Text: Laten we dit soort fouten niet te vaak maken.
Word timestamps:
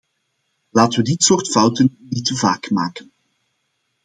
Laten 0.69 0.97
we 0.99 1.03
dit 1.09 1.23
soort 1.23 1.49
fouten 1.49 1.97
niet 1.99 2.25
te 2.25 2.35
vaak 2.35 2.69
maken. 2.69 3.11